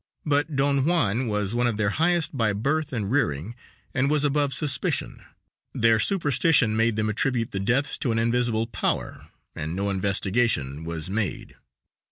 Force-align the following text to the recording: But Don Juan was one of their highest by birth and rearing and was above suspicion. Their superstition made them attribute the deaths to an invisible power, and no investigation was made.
But 0.25 0.55
Don 0.55 0.83
Juan 0.83 1.27
was 1.27 1.53
one 1.53 1.67
of 1.67 1.77
their 1.77 1.91
highest 1.91 2.35
by 2.35 2.53
birth 2.53 2.91
and 2.91 3.11
rearing 3.11 3.53
and 3.93 4.09
was 4.09 4.23
above 4.23 4.51
suspicion. 4.51 5.23
Their 5.75 5.99
superstition 5.99 6.75
made 6.75 6.95
them 6.95 7.07
attribute 7.07 7.51
the 7.51 7.59
deaths 7.59 7.99
to 7.99 8.11
an 8.11 8.17
invisible 8.17 8.65
power, 8.65 9.27
and 9.55 9.75
no 9.75 9.91
investigation 9.91 10.85
was 10.85 11.11
made. 11.11 11.55